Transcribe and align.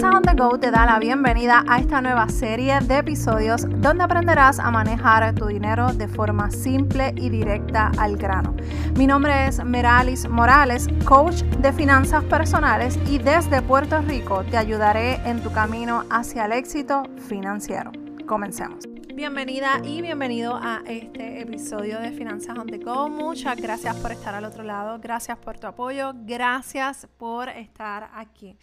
Finanzas 0.00 0.16
on 0.16 0.22
the 0.22 0.42
Go 0.42 0.58
te 0.58 0.70
da 0.70 0.86
la 0.86 0.98
bienvenida 0.98 1.62
a 1.68 1.78
esta 1.78 2.00
nueva 2.00 2.26
serie 2.30 2.80
de 2.80 2.96
episodios 2.96 3.66
donde 3.68 4.02
aprenderás 4.02 4.58
a 4.58 4.70
manejar 4.70 5.34
tu 5.34 5.46
dinero 5.46 5.92
de 5.92 6.08
forma 6.08 6.50
simple 6.50 7.12
y 7.16 7.28
directa 7.28 7.92
al 7.98 8.16
grano. 8.16 8.56
Mi 8.96 9.06
nombre 9.06 9.46
es 9.46 9.62
Meralis 9.62 10.26
Morales, 10.26 10.88
coach 11.04 11.42
de 11.42 11.70
finanzas 11.74 12.24
personales 12.24 12.98
y 13.10 13.18
desde 13.18 13.60
Puerto 13.60 14.00
Rico 14.00 14.42
te 14.44 14.56
ayudaré 14.56 15.16
en 15.28 15.42
tu 15.42 15.52
camino 15.52 16.04
hacia 16.08 16.46
el 16.46 16.52
éxito 16.52 17.02
financiero. 17.28 17.92
Comencemos. 18.26 18.86
Bienvenida 19.14 19.82
y 19.84 20.00
bienvenido 20.00 20.56
a 20.56 20.80
este 20.86 21.42
episodio 21.42 22.00
de 22.00 22.10
Finanzas 22.12 22.56
on 22.58 22.68
the 22.68 22.78
Go. 22.78 23.10
Muchas 23.10 23.60
gracias 23.60 23.94
por 23.96 24.12
estar 24.12 24.34
al 24.34 24.46
otro 24.46 24.64
lado, 24.64 24.98
gracias 24.98 25.36
por 25.36 25.58
tu 25.58 25.66
apoyo, 25.66 26.12
gracias 26.24 27.06
por 27.18 27.50
estar 27.50 28.08
aquí. 28.14 28.56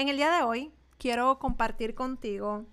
En 0.00 0.08
el 0.08 0.16
día 0.16 0.30
de 0.30 0.42
hoy 0.42 0.72
quiero 0.96 1.38
compartir 1.38 1.94
contigo 1.94 2.64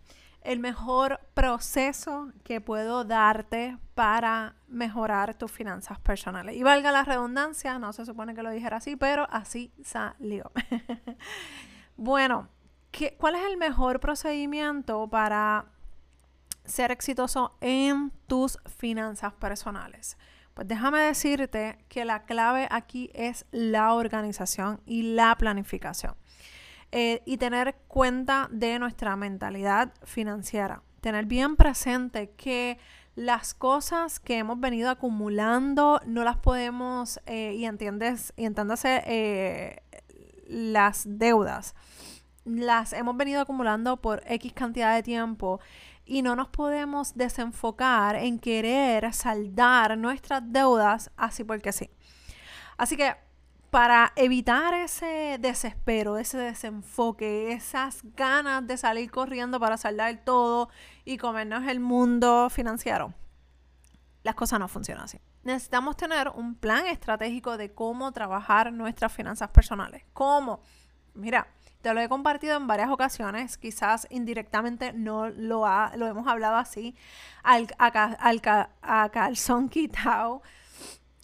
el 0.43 0.59
mejor 0.59 1.19
proceso 1.33 2.31
que 2.45 2.61
puedo 2.61 3.03
darte 3.03 3.77
para 3.95 4.55
mejorar 4.69 5.35
tus 5.35 5.51
finanzas 5.51 5.99
personales. 5.99 6.55
Y 6.55 6.63
valga 6.63 6.89
la 6.93 7.03
redundancia, 7.03 7.79
no 7.79 7.91
se 7.91 8.05
supone 8.05 8.33
que 8.33 8.43
lo 8.43 8.49
dijera 8.49 8.77
así, 8.77 8.95
pero 8.95 9.27
así 9.29 9.73
salió. 9.83 10.53
bueno, 11.97 12.47
¿qué, 12.91 13.17
¿cuál 13.17 13.35
es 13.35 13.43
el 13.43 13.57
mejor 13.57 13.99
procedimiento 13.99 15.09
para 15.09 15.65
ser 16.63 16.91
exitoso 16.91 17.57
en 17.59 18.13
tus 18.27 18.57
finanzas 18.77 19.33
personales? 19.33 20.17
Pues 20.53 20.65
déjame 20.65 20.99
decirte 20.99 21.77
que 21.89 22.05
la 22.05 22.23
clave 22.23 22.69
aquí 22.71 23.11
es 23.13 23.45
la 23.51 23.93
organización 23.95 24.79
y 24.85 25.13
la 25.13 25.35
planificación. 25.35 26.15
Eh, 26.91 27.21
y 27.25 27.37
tener 27.37 27.75
cuenta 27.89 28.47
de 28.49 28.79
nuestra 28.79 29.17
mentalidad 29.17 29.93
financiera. 30.03 30.83
Tener 31.01 31.25
bien 31.25 31.57
presente 31.57 32.31
que 32.37 32.79
las 33.15 33.53
cosas 33.53 34.21
que 34.21 34.37
hemos 34.37 34.59
venido 34.59 34.89
acumulando 34.89 35.99
no 36.05 36.23
las 36.23 36.37
podemos, 36.37 37.19
eh, 37.25 37.55
y 37.55 37.65
entiendes, 37.65 38.31
y 38.37 38.45
entiéndase 38.45 39.03
eh, 39.05 39.81
las 40.47 41.03
deudas, 41.05 41.75
las 42.45 42.93
hemos 42.93 43.17
venido 43.17 43.41
acumulando 43.41 43.97
por 43.97 44.23
X 44.25 44.53
cantidad 44.53 44.95
de 44.95 45.03
tiempo 45.03 45.59
y 46.05 46.21
no 46.21 46.37
nos 46.37 46.47
podemos 46.47 47.15
desenfocar 47.15 48.15
en 48.15 48.39
querer 48.39 49.13
saldar 49.13 49.97
nuestras 49.97 50.41
deudas 50.45 51.11
así 51.17 51.43
porque 51.43 51.73
sí. 51.73 51.89
Así 52.77 52.95
que 52.95 53.26
para 53.69 54.13
evitar 54.15 54.73
ese 54.73 55.37
desespero, 55.39 56.17
ese 56.17 56.37
desenfoque, 56.37 57.51
esas 57.51 58.01
ganas 58.15 58.65
de 58.65 58.77
salir 58.77 59.11
corriendo 59.11 59.59
para 59.59 59.77
saldar 59.77 60.23
todo 60.23 60.69
y 61.03 61.17
comernos 61.17 61.67
el 61.67 61.79
mundo 61.79 62.49
financiero, 62.49 63.13
las 64.23 64.35
cosas 64.35 64.59
no 64.59 64.67
funcionan 64.67 65.05
así. 65.05 65.19
Necesitamos 65.43 65.95
tener 65.95 66.29
un 66.29 66.55
plan 66.55 66.87
estratégico 66.87 67.57
de 67.57 67.73
cómo 67.73 68.11
trabajar 68.11 68.73
nuestras 68.73 69.11
finanzas 69.13 69.49
personales. 69.49 70.03
¿Cómo? 70.13 70.61
Mira, 71.13 71.47
te 71.81 71.93
lo 71.93 72.01
he 72.01 72.09
compartido 72.09 72.57
en 72.57 72.67
varias 72.67 72.89
ocasiones, 72.89 73.57
quizás 73.57 74.07
indirectamente 74.09 74.93
no 74.93 75.29
lo, 75.29 75.65
ha, 75.65 75.95
lo 75.95 76.07
hemos 76.07 76.27
hablado 76.27 76.57
así, 76.57 76.95
al, 77.43 77.67
al, 77.77 78.41
a 78.81 79.09
calzón 79.09 79.69
quitado 79.69 80.41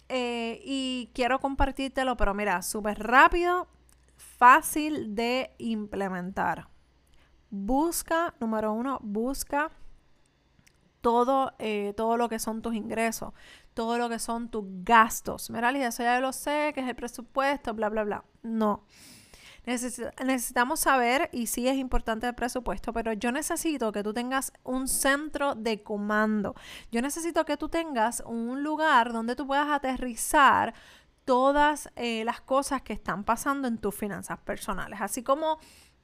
eh, 0.08 0.60
y 0.64 1.10
quiero 1.14 1.40
compartírtelo, 1.40 2.16
pero 2.16 2.34
mira, 2.34 2.62
súper 2.62 2.98
rápido, 2.98 3.68
fácil 4.16 5.14
de 5.14 5.54
implementar. 5.58 6.68
Busca, 7.50 8.34
número 8.40 8.72
uno, 8.72 8.98
busca 9.02 9.70
todo, 11.00 11.52
eh, 11.58 11.92
todo 11.96 12.16
lo 12.16 12.28
que 12.28 12.38
son 12.38 12.62
tus 12.62 12.74
ingresos, 12.74 13.32
todo 13.74 13.98
lo 13.98 14.08
que 14.08 14.18
son 14.18 14.48
tus 14.48 14.64
gastos. 14.84 15.50
Mira, 15.50 15.70
eso 15.70 16.02
ya 16.02 16.20
lo 16.20 16.32
sé, 16.32 16.72
que 16.74 16.80
es 16.80 16.88
el 16.88 16.96
presupuesto, 16.96 17.74
bla, 17.74 17.88
bla, 17.88 18.04
bla. 18.04 18.24
No 18.42 18.84
necesitamos 19.66 20.80
saber, 20.80 21.30
y 21.32 21.46
sí 21.46 21.68
es 21.68 21.76
importante 21.76 22.26
el 22.26 22.34
presupuesto, 22.34 22.92
pero 22.92 23.12
yo 23.12 23.32
necesito 23.32 23.92
que 23.92 24.02
tú 24.02 24.12
tengas 24.12 24.52
un 24.62 24.88
centro 24.88 25.54
de 25.54 25.82
comando. 25.82 26.54
Yo 26.90 27.00
necesito 27.00 27.44
que 27.44 27.56
tú 27.56 27.68
tengas 27.68 28.22
un 28.26 28.62
lugar 28.62 29.12
donde 29.12 29.36
tú 29.36 29.46
puedas 29.46 29.68
aterrizar 29.68 30.74
todas 31.24 31.90
eh, 31.96 32.24
las 32.24 32.40
cosas 32.40 32.82
que 32.82 32.92
están 32.92 33.24
pasando 33.24 33.66
en 33.68 33.78
tus 33.78 33.94
finanzas 33.94 34.38
personales. 34.38 35.00
Así 35.00 35.22
como 35.22 35.58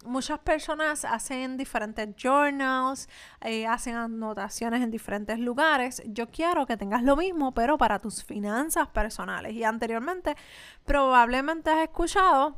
muchas 0.05 0.39
personas 0.39 1.05
hacen 1.05 1.57
diferentes 1.57 2.09
journals, 2.17 3.09
eh, 3.43 3.67
hacen 3.67 3.97
anotaciones 3.97 4.83
en 4.83 4.91
diferentes 4.91 5.39
lugares. 5.39 6.03
Yo 6.07 6.31
quiero 6.31 6.67
que 6.67 6.77
tengas 6.77 7.03
lo 7.03 7.17
mismo, 7.17 7.53
pero 7.53 7.77
para 7.77 7.99
tus 7.99 8.25
finanzas 8.25 8.89
personales. 8.89 9.53
Y 9.53 9.65
anteriormente 9.65 10.37
probablemente 10.85 11.71
has 11.71 11.81
escuchado 11.81 12.57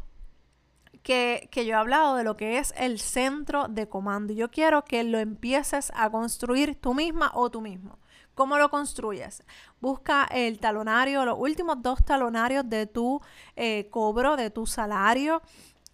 que, 1.03 1.49
yo 1.55 1.63
he 1.63 1.75
hablado 1.75 2.17
de 2.17 2.25
lo 2.25 2.37
que 2.37 2.59
es 2.59 2.73
el 2.77 2.99
centro 2.99 3.69
de 3.69 3.89
comando. 3.89 4.33
Yo 4.33 4.51
quiero 4.51 4.85
que 4.85 5.05
lo 5.05 5.19
empieces 5.19 5.93
a 5.95 6.11
construir 6.11 6.75
tú 6.81 6.95
misma 6.95 7.31
o 7.35 7.51
tú 7.51 7.61
mismo. 7.61 7.99
¿Cómo 8.35 8.57
lo 8.57 8.71
construyes? 8.71 9.43
Busca 9.81 10.25
el 10.25 10.59
talonario, 10.59 11.27
los 11.27 11.39
últimos 11.39 11.83
dos 11.83 12.03
talonarios 12.03 12.69
de 12.69 12.87
tu 12.87 13.21
eh, 13.57 13.89
cobro, 13.91 14.37
de 14.37 14.49
tu 14.49 14.65
salario 14.67 15.43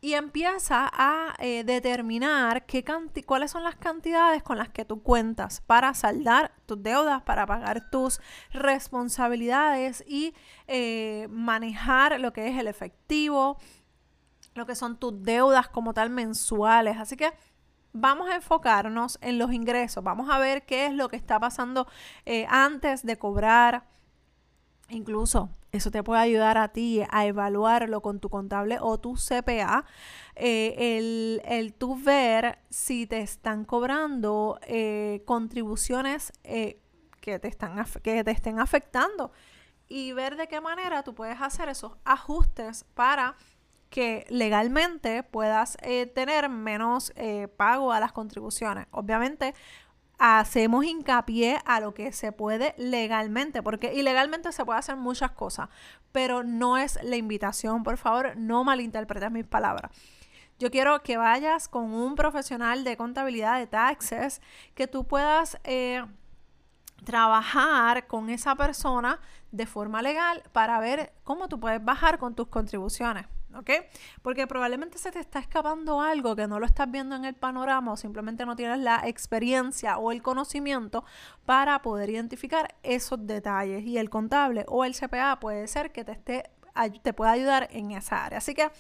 y 0.01 0.15
empieza 0.15 0.89
a 0.93 1.35
eh, 1.41 1.65
determinar 1.65 2.67
qué 2.67 2.85
cuáles 3.27 3.51
son 3.51 3.65
las 3.65 3.75
cantidades 3.77 4.43
con 4.43 4.57
las 4.59 4.69
que 4.69 4.85
tú 4.85 5.03
cuentas 5.03 5.61
para 5.67 5.93
saldar 5.95 6.53
tus 6.67 6.81
deudas, 6.83 7.23
para 7.23 7.47
pagar 7.47 7.91
tus 7.91 8.21
responsabilidades 8.53 10.05
y 10.07 10.35
eh, 10.69 11.27
manejar 11.31 12.21
lo 12.21 12.33
que 12.33 12.49
es 12.49 12.59
el 12.59 12.69
efectivo, 12.69 13.59
lo 14.59 14.67
que 14.67 14.75
son 14.75 14.99
tus 14.99 15.23
deudas 15.23 15.69
como 15.69 15.95
tal 15.95 16.11
mensuales. 16.11 16.99
Así 16.99 17.17
que 17.17 17.33
vamos 17.93 18.29
a 18.29 18.37
enfocarnos 18.37 19.19
en 19.23 19.39
los 19.39 19.53
ingresos, 19.53 20.05
vamos 20.05 20.29
a 20.31 20.39
ver 20.39 20.65
qué 20.67 20.87
es 20.87 20.93
lo 20.93 21.09
que 21.09 21.17
está 21.17 21.41
pasando 21.41 21.87
eh, 22.27 22.47
antes 22.49 23.05
de 23.05 23.17
cobrar. 23.17 23.87
Incluso 24.91 25.51
eso 25.71 25.91
te 25.91 26.03
puede 26.03 26.21
ayudar 26.21 26.57
a 26.57 26.69
ti 26.69 27.03
a 27.11 27.27
evaluarlo 27.27 28.01
con 28.01 28.21
tu 28.21 28.31
contable 28.31 28.79
o 28.81 28.99
tu 28.99 29.17
CPA. 29.17 29.85
Eh, 30.35 30.97
el, 30.99 31.43
el 31.45 31.75
tú 31.75 32.01
ver 32.03 32.59
si 32.71 33.07
te 33.07 33.21
están 33.21 33.65
cobrando 33.65 34.59
eh, 34.63 35.23
contribuciones 35.27 36.33
que, 36.43 37.39
te 37.39 37.49
están, 37.49 37.85
que 38.03 38.25
te 38.25 38.31
estén 38.31 38.59
afectando 38.61 39.31
y 39.89 40.13
ver 40.13 40.37
de 40.37 40.49
qué 40.49 40.61
manera 40.61 41.03
tú 41.03 41.15
puedes 41.15 41.41
hacer 41.41 41.69
esos 41.69 41.93
ajustes 42.05 42.85
para 42.95 43.37
que 43.91 44.27
legalmente 44.29 45.23
puedas 45.23 45.77
eh, 45.83 46.07
tener 46.07 46.49
menos 46.49 47.13
eh, 47.17 47.49
pago 47.49 47.93
a 47.93 48.01
las 48.01 48.13
contribuciones. 48.13 48.87
Obviamente 48.91 49.55
hacemos 50.19 50.85
hincapié 50.85 51.61
a 51.65 51.81
lo 51.81 51.95
que 51.95 52.13
se 52.13 52.33
puede 52.33 52.75
legalmente, 52.77 53.63
porque 53.63 53.95
ilegalmente 53.95 54.53
se 54.53 54.65
puede 54.65 54.79
hacer 54.81 54.97
muchas 54.97 55.31
cosas, 55.31 55.69
pero 56.13 56.43
no 56.43 56.77
es 56.77 56.99
la 57.03 57.17
invitación, 57.17 57.85
por 57.85 57.97
favor, 57.97 58.37
no 58.37 58.65
malinterpretes 58.65 59.31
mis 59.31 59.47
palabras. 59.47 59.93
Yo 60.59 60.73
quiero 60.73 61.03
que 61.05 61.17
vayas 61.17 61.69
con 61.69 61.93
un 61.93 62.17
profesional 62.17 62.83
de 62.83 62.97
contabilidad 62.97 63.59
de 63.59 63.69
taxes, 63.69 64.43
que 64.75 64.89
tú 64.89 65.07
puedas 65.07 65.57
eh, 65.63 66.05
trabajar 67.05 68.09
con 68.09 68.29
esa 68.29 68.57
persona 68.57 69.21
de 69.53 69.67
forma 69.67 70.03
legal 70.03 70.43
para 70.53 70.81
ver 70.81 71.13
cómo 71.23 71.49
tú 71.49 71.61
puedes 71.61 71.83
bajar 71.85 72.19
con 72.19 72.35
tus 72.35 72.49
contribuciones. 72.49 73.27
¿Ok? 73.55 73.71
Porque 74.23 74.47
probablemente 74.47 74.99
se 74.99 75.11
te 75.11 75.21
está 75.21 75.39
escapando 75.39 76.01
algo 76.01 76.37
que 76.37 76.47
no 76.47 76.59
lo 76.59 76.67
estás 76.67 76.91
viendo 76.91 77.17
en 77.17 77.25
el 77.25 77.35
panorama 77.35 77.93
o 77.93 77.97
simplemente 77.97 78.47
no 78.47 78.57
tienes 78.57 78.79
la 78.81 79.03
experiencia 79.07 79.99
o 79.99 80.13
el 80.13 80.23
conocimiento 80.23 81.05
para 81.45 81.81
poder 81.83 82.11
identificar 82.11 82.75
esos 82.83 83.27
detalles. 83.27 83.85
Y 83.85 83.99
el 83.99 84.11
contable 84.11 84.65
o 84.69 84.85
el 84.85 84.95
CPA 84.95 85.39
puede 85.41 85.67
ser 85.67 85.93
que 85.93 86.05
te 86.05 86.13
esté 86.13 86.45
te 87.03 87.13
pueda 87.13 87.33
ayudar 87.33 87.69
en 87.73 87.91
esa 87.91 88.25
área. 88.25 88.39
Así 88.39 88.55
que 88.55 88.71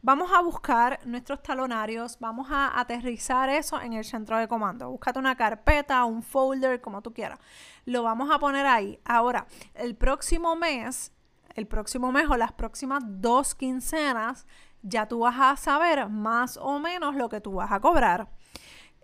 vamos 0.00 0.30
a 0.32 0.40
buscar 0.40 1.00
nuestros 1.04 1.42
talonarios, 1.42 2.18
vamos 2.18 2.48
a 2.50 2.78
aterrizar 2.80 3.50
eso 3.50 3.80
en 3.80 3.92
el 3.92 4.04
centro 4.04 4.38
de 4.38 4.48
comando. 4.48 4.90
Búscate 4.90 5.18
una 5.18 5.36
carpeta, 5.36 6.04
un 6.04 6.22
folder, 6.22 6.80
como 6.80 7.02
tú 7.02 7.12
quieras. 7.12 7.38
Lo 7.84 8.02
vamos 8.02 8.30
a 8.30 8.38
poner 8.38 8.64
ahí. 8.66 8.98
Ahora, 9.04 9.46
el 9.74 9.94
próximo 9.94 10.56
mes 10.56 11.12
el 11.54 11.66
próximo 11.66 12.12
mes 12.12 12.28
o 12.28 12.36
las 12.36 12.52
próximas 12.52 13.02
dos 13.06 13.54
quincenas, 13.54 14.46
ya 14.82 15.06
tú 15.06 15.20
vas 15.20 15.36
a 15.38 15.56
saber 15.56 16.08
más 16.08 16.56
o 16.56 16.78
menos 16.78 17.14
lo 17.14 17.28
que 17.28 17.40
tú 17.40 17.54
vas 17.54 17.72
a 17.72 17.80
cobrar. 17.80 18.28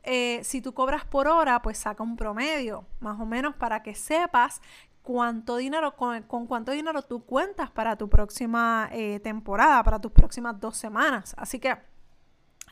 Eh, 0.02 0.40
si 0.42 0.62
tú 0.62 0.74
cobras 0.74 1.04
por 1.04 1.28
hora, 1.28 1.60
pues 1.62 1.78
saca 1.78 2.02
un 2.02 2.16
promedio, 2.16 2.86
más 3.00 3.20
o 3.20 3.26
menos 3.26 3.54
para 3.54 3.82
que 3.82 3.94
sepas 3.94 4.62
cuánto 5.02 5.56
dinero, 5.56 5.96
con, 5.96 6.22
cuánto 6.46 6.72
dinero 6.72 7.02
tú 7.02 7.24
cuentas 7.24 7.70
para 7.70 7.96
tu 7.96 8.08
próxima 8.08 8.88
eh, 8.92 9.20
temporada, 9.20 9.82
para 9.82 10.00
tus 10.00 10.12
próximas 10.12 10.58
dos 10.60 10.76
semanas. 10.76 11.34
Así 11.38 11.58
que 11.58 11.76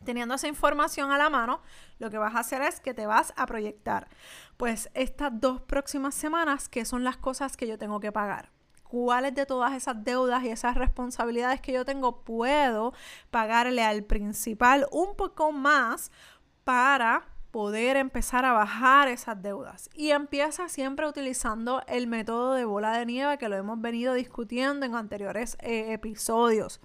Teniendo 0.05 0.35
esa 0.35 0.49
información 0.49 1.11
a 1.11 1.19
la 1.19 1.31
mano, 1.31 1.63
lo 1.99 2.11
que 2.11 2.19
vas 2.19 2.35
a 2.35 2.41
hacer 2.41 2.63
es 2.63 2.81
que 2.81 2.95
te 2.95 3.07
vas 3.07 3.33
a 3.37 3.47
proyectar. 3.47 4.09
Pues 4.57 4.91
estas 4.95 5.33
dos 5.41 5.61
próximas 5.63 6.15
semanas, 6.15 6.69
¿qué 6.69 6.85
son 6.85 7.05
las 7.05 7.17
cosas 7.17 7.57
que 7.57 7.67
yo 7.67 7.79
tengo 7.79 8.01
que 8.01 8.13
pagar? 8.13 8.51
¿Cuáles 8.89 9.35
de 9.35 9.47
todas 9.47 9.73
esas 9.73 10.03
deudas 10.05 10.45
y 10.45 10.49
esas 10.49 10.77
responsabilidades 10.77 11.61
que 11.61 11.73
yo 11.73 11.85
tengo 11.85 12.23
puedo 12.23 12.93
pagarle 13.31 13.83
al 13.83 14.05
principal 14.05 14.87
un 14.91 15.17
poco 15.17 15.53
más 15.53 16.11
para 16.65 17.29
poder 17.57 17.97
empezar 17.97 18.45
a 18.45 18.53
bajar 18.53 19.09
esas 19.09 19.41
deudas. 19.41 19.89
Y 19.95 20.11
empieza 20.11 20.69
siempre 20.69 21.09
utilizando 21.09 21.81
el 21.87 22.07
método 22.07 22.53
de 22.53 22.67
bola 22.67 22.99
de 22.99 23.07
nieve 23.07 23.39
que 23.39 23.49
lo 23.49 23.57
hemos 23.57 23.81
venido 23.81 24.13
discutiendo 24.13 24.85
en 24.85 24.95
anteriores 24.95 25.57
eh, 25.61 25.95
episodios. 25.95 26.81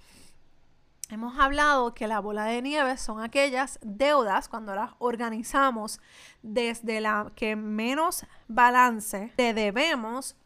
Hemos 1.10 1.38
hablado 1.38 1.92
que 1.92 2.06
la 2.08 2.20
bola 2.20 2.46
de 2.46 2.62
nieve 2.62 2.96
son 2.96 3.20
aquellas 3.20 3.78
deudas 3.82 4.48
cuando 4.48 4.74
las 4.74 4.92
organizamos 4.98 6.00
desde 6.40 7.02
la 7.02 7.32
que 7.36 7.54
menos 7.54 8.24
balance 8.48 9.30
te 9.36 9.52
debemos 9.52 10.36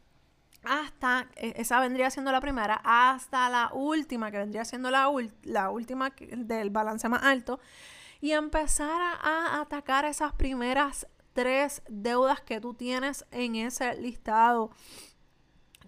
hasta, 0.68 1.28
e, 1.36 1.54
esa 1.56 1.80
vendría 1.80 2.10
siendo 2.10 2.32
la 2.32 2.40
primera, 2.40 2.80
hasta 2.84 3.48
la 3.48 3.70
última, 3.72 4.30
que 4.30 4.38
vendría 4.38 4.64
siendo 4.64 4.90
la, 4.90 5.10
la 5.42 5.70
última 5.70 6.10
del 6.18 6.70
balance 6.70 7.08
más 7.08 7.22
alto, 7.22 7.60
y 8.20 8.32
empezar 8.32 9.00
a, 9.00 9.60
atacar 9.60 10.04
esas 10.04 10.32
primeras 10.32 11.06
tres 11.32 11.82
deudas 11.88 12.40
que 12.40 12.60
tú 12.60 12.74
tienes 12.74 13.24
en 13.30 13.56
ese 13.56 13.94
listado. 14.00 14.70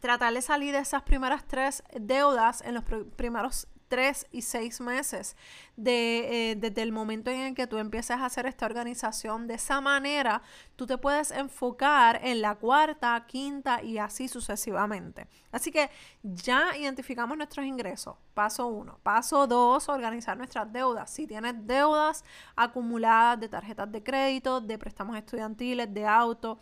Tratar 0.00 0.34
de 0.34 0.42
salir 0.42 0.72
de 0.72 0.80
esas 0.80 1.02
primeras 1.02 1.46
tres 1.46 1.82
deudas 1.98 2.60
en 2.60 2.74
los 2.74 2.84
primeros 3.16 3.66
tres 3.88 4.26
y 4.30 4.42
seis 4.42 4.80
meses 4.80 5.36
de, 5.76 6.50
eh, 6.50 6.56
desde 6.56 6.82
el 6.82 6.92
momento 6.92 7.30
en 7.30 7.40
el 7.40 7.54
que 7.54 7.66
tú 7.66 7.78
empieces 7.78 8.16
a 8.16 8.26
hacer 8.26 8.46
esta 8.46 8.66
organización. 8.66 9.46
De 9.46 9.54
esa 9.54 9.80
manera, 9.80 10.42
tú 10.76 10.86
te 10.86 10.98
puedes 10.98 11.30
enfocar 11.30 12.20
en 12.22 12.40
la 12.40 12.54
cuarta, 12.54 13.24
quinta 13.26 13.82
y 13.82 13.98
así 13.98 14.28
sucesivamente. 14.28 15.26
Así 15.50 15.72
que 15.72 15.90
ya 16.22 16.76
identificamos 16.76 17.36
nuestros 17.36 17.64
ingresos. 17.66 18.16
Paso 18.34 18.66
uno. 18.66 18.98
Paso 19.02 19.46
dos, 19.46 19.88
organizar 19.88 20.36
nuestras 20.36 20.70
deudas. 20.72 21.10
Si 21.10 21.26
tienes 21.26 21.54
deudas 21.66 22.24
acumuladas 22.54 23.40
de 23.40 23.48
tarjetas 23.48 23.90
de 23.90 24.02
crédito, 24.02 24.60
de 24.60 24.78
préstamos 24.78 25.16
estudiantiles, 25.16 25.92
de 25.92 26.06
auto, 26.06 26.58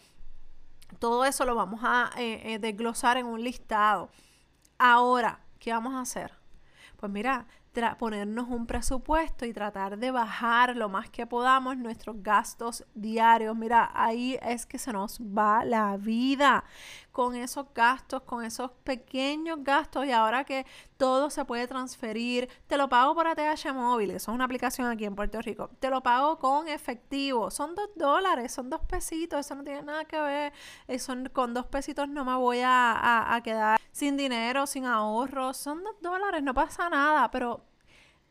todo 0.98 1.24
eso 1.24 1.44
lo 1.44 1.54
vamos 1.54 1.80
a 1.82 2.10
eh, 2.16 2.54
eh, 2.54 2.58
desglosar 2.58 3.16
en 3.16 3.26
un 3.26 3.42
listado. 3.42 4.10
Ahora, 4.78 5.40
¿qué 5.58 5.72
vamos 5.72 5.94
a 5.94 6.00
hacer? 6.00 6.32
Pues 6.96 7.12
mira, 7.12 7.46
ponernos 7.98 8.48
un 8.48 8.66
presupuesto 8.66 9.44
y 9.44 9.52
tratar 9.52 9.98
de 9.98 10.10
bajar 10.10 10.76
lo 10.76 10.88
más 10.88 11.10
que 11.10 11.26
podamos 11.26 11.76
nuestros 11.76 12.22
gastos 12.22 12.84
diarios. 12.94 13.54
Mira, 13.54 13.90
ahí 13.94 14.38
es 14.42 14.64
que 14.64 14.78
se 14.78 14.92
nos 14.92 15.20
va 15.20 15.64
la 15.64 15.96
vida. 15.98 16.64
Con 17.12 17.34
esos 17.34 17.66
gastos, 17.74 18.22
con 18.22 18.44
esos 18.44 18.70
pequeños 18.84 19.58
gastos 19.62 20.06
y 20.06 20.12
ahora 20.12 20.44
que 20.44 20.66
todo 20.96 21.30
se 21.30 21.44
puede 21.44 21.66
transferir, 21.66 22.48
te 22.66 22.76
lo 22.76 22.88
pago 22.88 23.14
por 23.14 23.26
ATH 23.26 23.72
móvil, 23.74 24.10
eso 24.10 24.30
es 24.30 24.34
una 24.34 24.44
aplicación 24.44 24.86
aquí 24.88 25.06
en 25.06 25.14
Puerto 25.14 25.40
Rico, 25.40 25.70
te 25.80 25.88
lo 25.88 26.02
pago 26.02 26.38
con 26.38 26.68
efectivo, 26.68 27.50
son 27.50 27.74
dos 27.74 27.88
dólares, 27.96 28.52
son 28.52 28.68
dos 28.68 28.80
pesitos, 28.82 29.40
eso 29.40 29.54
no 29.54 29.64
tiene 29.64 29.82
nada 29.82 30.04
que 30.04 30.20
ver, 30.20 30.52
eh, 30.88 30.98
con 31.32 31.54
dos 31.54 31.66
pesitos 31.66 32.06
no 32.08 32.24
me 32.26 32.34
voy 32.34 32.60
a, 32.62 33.34
a 33.34 33.40
quedar 33.42 33.75
sin 33.96 34.18
dinero, 34.18 34.66
sin 34.66 34.84
ahorros, 34.84 35.56
son 35.56 35.82
dos 35.82 35.94
dólares, 36.02 36.42
no 36.42 36.52
pasa 36.52 36.90
nada, 36.90 37.30
pero 37.30 37.64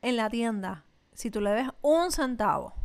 en 0.03 0.15
la 0.15 0.29
tienda, 0.29 0.85
si 1.11 1.31
tú 1.31 1.41
le 1.41 1.49
des 1.49 1.69
un 1.81 2.11
centavo, 2.11 2.75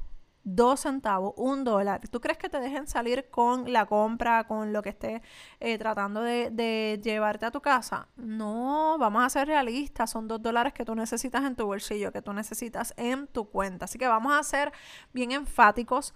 dos 0.45 0.81
centavos, 0.81 1.35
un 1.37 1.63
dólar, 1.63 2.01
¿tú 2.09 2.23
crees 2.23 2.39
que 2.39 2.49
te 2.49 2.59
dejen 2.59 2.87
salir 2.87 3.29
con 3.29 3.71
la 3.71 3.85
compra, 3.85 4.45
con 4.45 4.73
lo 4.73 4.81
que 4.81 4.89
estés 4.89 5.21
eh, 5.61 5.77
tratando 5.77 6.23
de, 6.23 6.99
llevarte 7.05 7.45
a 7.45 7.51
tu 7.51 7.61
casa? 7.61 8.09
No, 8.17 8.97
vamos 8.99 9.25
a 9.25 9.29
ser 9.29 9.49
realistas, 9.49 10.11
son 10.11 10.27
dos 10.27 10.41
dólares 10.41 10.73
que 10.73 10.87
tú 10.87 10.95
necesitas 10.95 11.45
en 11.45 11.57
tu 11.57 11.67
bolsillo, 11.67 12.13
que 12.13 12.23
tú 12.23 12.33
necesitas 12.33 12.95
en 12.97 13.27
tu 13.27 13.51
cuenta. 13.51 13.85
Así 13.85 13.99
que 13.99 14.09
vamos 14.09 14.33
a 14.33 14.43
ser 14.43 14.73
bien 15.13 15.33
enfáticos, 15.33 16.15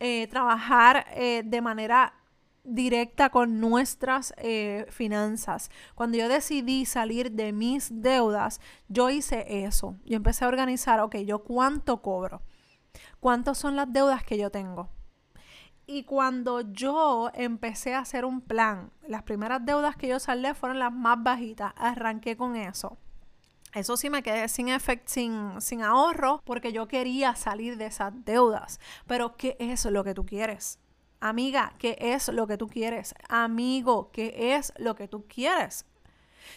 eh, 0.00 0.28
trabajar 0.28 1.04
eh, 1.10 1.42
de 1.44 1.60
manera 1.60 2.14
directa 2.66 3.30
con 3.30 3.60
nuestras 3.60 4.34
eh, 4.36 4.86
finanzas. 4.90 5.70
Cuando 5.94 6.18
yo 6.18 6.28
decidí 6.28 6.84
salir 6.84 7.32
de 7.32 7.52
mis 7.52 7.88
deudas, 8.02 8.60
yo 8.88 9.10
hice 9.10 9.64
eso. 9.64 9.96
Yo 10.04 10.16
empecé 10.16 10.44
a 10.44 10.48
organizar, 10.48 11.00
ok, 11.00 11.16
yo 11.18 11.40
cuánto 11.40 12.02
cobro, 12.02 12.42
cuántas 13.20 13.58
son 13.58 13.76
las 13.76 13.92
deudas 13.92 14.24
que 14.24 14.38
yo 14.38 14.50
tengo. 14.50 14.88
Y 15.86 16.02
cuando 16.02 16.62
yo 16.62 17.30
empecé 17.34 17.94
a 17.94 18.00
hacer 18.00 18.24
un 18.24 18.40
plan, 18.40 18.90
las 19.06 19.22
primeras 19.22 19.64
deudas 19.64 19.96
que 19.96 20.08
yo 20.08 20.18
saldé 20.18 20.52
fueron 20.54 20.80
las 20.80 20.92
más 20.92 21.22
bajitas, 21.22 21.72
arranqué 21.76 22.36
con 22.36 22.56
eso. 22.56 22.98
Eso 23.72 23.96
sí 23.96 24.10
me 24.10 24.22
quedé 24.22 24.48
sin, 24.48 24.68
sin, 25.04 25.60
sin 25.60 25.82
ahorro 25.82 26.42
porque 26.44 26.72
yo 26.72 26.88
quería 26.88 27.36
salir 27.36 27.76
de 27.76 27.86
esas 27.86 28.12
deudas. 28.24 28.80
Pero 29.06 29.36
¿qué 29.36 29.56
es 29.60 29.84
lo 29.84 30.02
que 30.02 30.14
tú 30.14 30.24
quieres? 30.24 30.80
Amiga, 31.20 31.72
¿qué 31.78 31.96
es 31.98 32.28
lo 32.28 32.46
que 32.46 32.58
tú 32.58 32.68
quieres? 32.68 33.14
Amigo, 33.28 34.10
¿qué 34.12 34.54
es 34.54 34.72
lo 34.76 34.94
que 34.94 35.08
tú 35.08 35.26
quieres? 35.26 35.86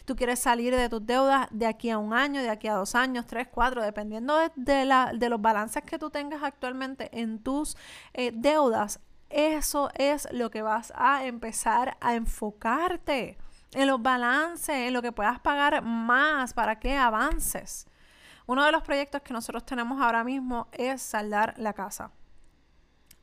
Tú 0.05 0.15
quieres 0.15 0.39
salir 0.39 0.75
de 0.75 0.89
tus 0.89 1.05
deudas 1.05 1.47
de 1.51 1.65
aquí 1.65 1.89
a 1.89 1.97
un 1.97 2.13
año, 2.13 2.41
de 2.41 2.49
aquí 2.49 2.67
a 2.67 2.73
dos 2.73 2.93
años, 2.93 3.25
tres, 3.25 3.47
cuatro, 3.49 3.81
dependiendo 3.81 4.37
de, 4.55 4.85
la, 4.85 5.11
de 5.15 5.29
los 5.29 5.41
balances 5.41 5.83
que 5.83 5.97
tú 5.97 6.09
tengas 6.09 6.43
actualmente 6.43 7.09
en 7.19 7.39
tus 7.39 7.77
eh, 8.13 8.31
deudas. 8.33 8.99
Eso 9.29 9.89
es 9.95 10.27
lo 10.31 10.49
que 10.49 10.61
vas 10.61 10.91
a 10.95 11.25
empezar 11.25 11.97
a 12.01 12.15
enfocarte 12.15 13.37
en 13.73 13.87
los 13.87 14.01
balances, 14.01 14.75
en 14.75 14.93
lo 14.93 15.01
que 15.01 15.11
puedas 15.11 15.39
pagar 15.39 15.83
más 15.83 16.53
para 16.53 16.79
que 16.79 16.95
avances. 16.95 17.87
Uno 18.45 18.65
de 18.65 18.71
los 18.71 18.81
proyectos 18.81 19.21
que 19.21 19.33
nosotros 19.33 19.65
tenemos 19.65 20.01
ahora 20.01 20.23
mismo 20.23 20.67
es 20.71 21.01
saldar 21.01 21.53
la 21.57 21.73
casa 21.73 22.11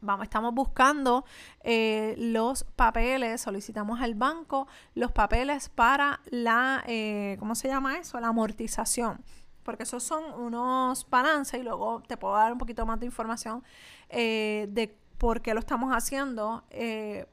vamos, 0.07 0.25
estamos 0.25 0.55
buscando 0.55 1.25
eh, 1.63 2.15
los 2.17 2.65
papeles, 2.65 3.41
solicitamos 3.41 4.01
al 4.01 4.15
banco 4.15 4.67
los 4.95 5.13
papeles 5.13 5.69
para 5.69 6.21
la, 6.31 6.83
eh, 6.87 7.37
¿cómo 7.39 7.55
se 7.55 7.69
llama 7.69 7.99
eso? 7.99 8.19
La 8.21 8.29
amortización. 8.29 9.23
Porque 9.63 9.83
esos 9.83 10.03
son 10.05 10.23
unos 10.41 11.09
balances 11.11 11.61
y 11.61 11.65
luego 11.65 12.01
te 12.07 12.17
puedo 12.17 12.35
dar 12.35 12.53
un 12.53 12.59
poquito 12.59 12.87
más 12.87 13.01
de 13.01 13.07
información 13.07 13.65
eh, 14.09 14.69
de 14.71 14.97
por 15.19 15.43
qué 15.43 15.55
lo 15.55 15.61
estamos 15.61 15.93
haciendo. 15.93 16.65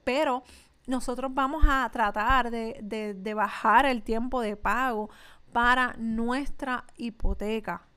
pero 0.03 0.44
nosotros 0.88 1.34
vamos 1.34 1.63
a 1.68 1.88
tratar 1.92 2.50
de, 2.50 3.13
de 3.15 3.34
bajar 3.34 3.86
el 3.86 4.03
tiempo 4.03 4.42
de 4.42 4.58
pago 4.58 5.10
para 5.53 5.96
nuestra 5.98 6.86
hipoteca. 6.98 7.88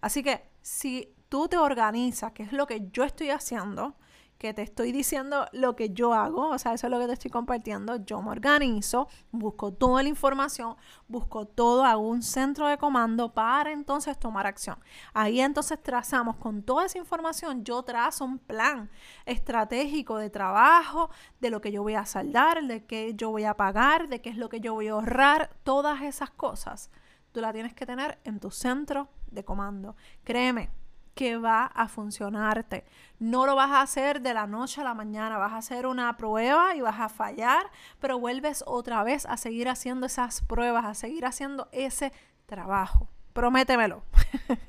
Así 0.00 0.22
que 0.22 0.48
si 0.60 1.14
tú 1.28 1.48
te 1.48 1.56
organizas, 1.56 2.32
que 2.32 2.42
es 2.42 2.52
lo 2.52 2.66
que 2.66 2.88
yo 2.92 3.04
estoy 3.04 3.30
haciendo, 3.30 3.96
que 4.38 4.54
te 4.54 4.62
estoy 4.62 4.92
diciendo 4.92 5.46
lo 5.52 5.74
que 5.74 5.90
yo 5.90 6.14
hago, 6.14 6.50
o 6.50 6.58
sea, 6.58 6.72
eso 6.72 6.86
es 6.86 6.90
lo 6.92 7.00
que 7.00 7.06
te 7.06 7.12
estoy 7.14 7.30
compartiendo, 7.30 7.96
yo 7.96 8.22
me 8.22 8.30
organizo, 8.30 9.08
busco 9.32 9.72
toda 9.72 10.02
la 10.04 10.08
información, 10.08 10.76
busco 11.08 11.44
todo, 11.46 11.84
hago 11.84 12.08
un 12.08 12.22
centro 12.22 12.68
de 12.68 12.78
comando 12.78 13.34
para 13.34 13.72
entonces 13.72 14.16
tomar 14.16 14.46
acción. 14.46 14.78
Ahí 15.12 15.40
entonces 15.40 15.82
trazamos 15.82 16.36
con 16.36 16.62
toda 16.62 16.86
esa 16.86 16.98
información, 16.98 17.64
yo 17.64 17.82
trazo 17.82 18.24
un 18.24 18.38
plan 18.38 18.90
estratégico 19.26 20.18
de 20.18 20.30
trabajo, 20.30 21.10
de 21.40 21.50
lo 21.50 21.60
que 21.60 21.72
yo 21.72 21.82
voy 21.82 21.94
a 21.94 22.06
saldar, 22.06 22.62
de 22.62 22.86
qué 22.86 23.14
yo 23.14 23.30
voy 23.30 23.44
a 23.44 23.54
pagar, 23.54 24.08
de 24.08 24.20
qué 24.20 24.30
es 24.30 24.36
lo 24.36 24.48
que 24.48 24.60
yo 24.60 24.72
voy 24.74 24.86
a 24.86 24.92
ahorrar, 24.92 25.50
todas 25.64 26.02
esas 26.02 26.30
cosas. 26.30 26.90
Tú 27.32 27.40
la 27.40 27.52
tienes 27.52 27.74
que 27.74 27.86
tener 27.86 28.18
en 28.24 28.38
tu 28.38 28.52
centro 28.52 29.08
de 29.30 29.44
comando. 29.44 29.96
Créeme, 30.24 30.70
que 31.18 31.36
va 31.36 31.64
a 31.64 31.88
funcionarte. 31.88 32.84
No 33.18 33.44
lo 33.44 33.56
vas 33.56 33.72
a 33.72 33.80
hacer 33.80 34.20
de 34.22 34.34
la 34.34 34.46
noche 34.46 34.82
a 34.82 34.84
la 34.84 34.94
mañana, 34.94 35.36
vas 35.36 35.52
a 35.52 35.56
hacer 35.56 35.84
una 35.84 36.16
prueba 36.16 36.76
y 36.76 36.80
vas 36.80 37.00
a 37.00 37.08
fallar, 37.08 37.72
pero 37.98 38.20
vuelves 38.20 38.62
otra 38.64 39.02
vez 39.02 39.26
a 39.26 39.36
seguir 39.36 39.68
haciendo 39.68 40.06
esas 40.06 40.42
pruebas, 40.42 40.84
a 40.84 40.94
seguir 40.94 41.26
haciendo 41.26 41.68
ese 41.72 42.12
trabajo. 42.46 43.08
Prométemelo. 43.32 44.04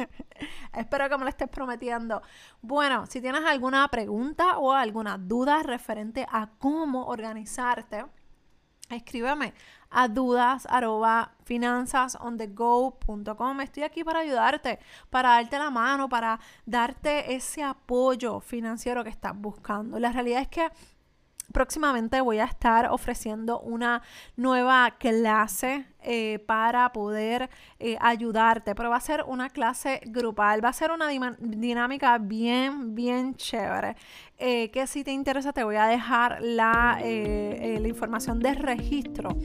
Espero 0.74 1.08
que 1.08 1.18
me 1.20 1.24
lo 1.26 1.30
estés 1.30 1.50
prometiendo. 1.50 2.24
Bueno, 2.64 3.06
si 3.06 3.22
tienes 3.22 3.46
alguna 3.46 3.88
pregunta 3.90 4.58
o 4.58 4.74
alguna 4.74 5.20
duda 5.20 5.62
referente 5.62 6.26
a 6.32 6.50
cómo 6.58 7.06
organizarte, 7.06 8.06
escríbeme 8.90 9.54
a 9.90 10.08
dudas 10.08 10.66
arroba 10.70 11.34
finanzasonthego.com. 11.44 13.62
Estoy 13.62 13.84
aquí 13.84 14.04
para 14.04 14.20
ayudarte, 14.20 14.80
para 15.10 15.30
darte 15.30 15.58
la 15.58 15.70
mano, 15.70 16.10
para 16.10 16.40
darte 16.66 17.34
ese 17.34 17.64
apoyo 17.64 18.40
financiero 18.40 19.04
que 19.04 19.10
estás 19.10 19.34
buscando. 19.36 20.00
La 20.00 20.12
realidad 20.12 20.42
es 20.42 20.48
que 20.48 20.70
próximamente 21.52 22.22
voy 22.22 22.40
a 22.40 22.46
estar 22.46 22.88
ofreciendo 22.92 23.60
una 23.60 24.02
nueva 24.36 24.92
clase 25.00 25.88
eh, 26.02 26.40
para 26.46 26.94
poder 26.94 27.50
eh, 27.78 27.98
ayudarte, 28.00 28.74
pero 28.74 28.90
va 28.90 28.96
a 28.96 29.02
ser 29.02 29.26
una 29.28 29.50
clase 29.50 30.00
grupal, 30.06 30.64
va 30.64 30.70
a 30.70 30.74
ser 30.74 30.92
una 30.92 31.10
dinámica 31.10 32.18
bien, 32.18 32.96
bien 32.96 33.36
chévere. 33.36 33.98
Eh, 34.38 34.72
que 34.72 34.88
si 34.88 35.04
te 35.04 35.12
interesa 35.12 35.52
te 35.52 35.66
voy 35.66 35.76
a 35.76 35.86
dejar 35.88 36.42
la, 36.42 36.98
la 37.02 37.88
información 37.88 38.40
de 38.40 38.54
registro 38.54 39.38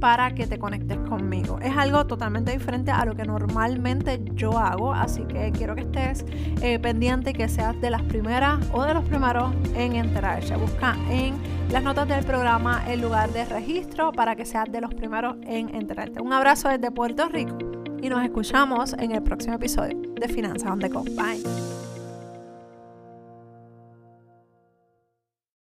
para 0.00 0.34
que 0.34 0.46
te 0.46 0.58
conectes 0.58 0.96
conmigo. 1.00 1.58
Es 1.60 1.76
algo 1.76 2.06
totalmente 2.06 2.52
diferente 2.52 2.90
a 2.90 3.04
lo 3.04 3.14
que 3.14 3.24
normalmente 3.24 4.18
yo 4.32 4.56
hago, 4.56 4.94
así 4.94 5.24
que 5.24 5.52
quiero 5.52 5.74
que 5.74 5.82
estés 5.82 6.24
pendiente 6.80 7.30
y 7.30 7.32
que 7.34 7.48
seas 7.48 7.78
de 7.82 7.90
las 7.90 8.02
primeras 8.04 8.58
o 8.72 8.82
de 8.84 8.94
los 8.94 9.04
primeros 9.04 9.52
en 9.74 9.96
enterarse. 9.96 10.56
Busca 10.56 10.96
en 11.10 11.34
las 11.70 11.82
notas 11.82 12.08
del 12.08 12.24
programa 12.24 12.82
el 12.88 13.00
lugar 13.00 13.30
de 13.32 13.44
registro 13.44 14.12
para 14.12 14.36
que 14.36 14.44
seas 14.44 14.70
de 14.70 14.80
los 14.80 14.94
primeros 14.94 15.36
en 15.42 15.74
enterarte. 15.74 16.20
Un 16.20 16.32
abrazo 16.32 16.68
desde 16.68 16.90
Puerto 16.90 17.28
Rico 17.28 17.58
y 18.00 18.08
nos 18.08 18.24
escuchamos 18.24 18.94
en 18.94 19.12
el 19.12 19.22
próximo 19.22 19.54
episodio 19.56 19.98
de 20.14 20.28
Finanzas 20.28 20.70
on 20.70 20.78
the 20.80 20.88
Go. 20.88 21.02
Bye. 21.02 21.67